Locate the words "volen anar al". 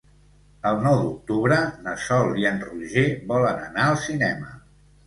3.35-4.03